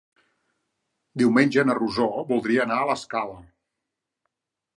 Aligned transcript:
Diumenge 1.21 1.65
na 1.67 1.75
Rosó 1.81 2.07
voldria 2.33 2.65
anar 2.67 2.79
a 2.79 2.89
l'Escala. 2.93 3.37